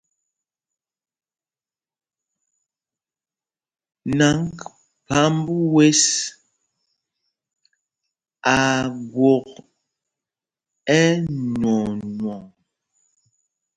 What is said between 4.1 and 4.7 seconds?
Naŋg